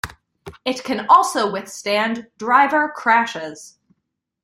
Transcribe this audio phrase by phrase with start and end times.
[0.65, 3.77] It can also withstand driver crashes.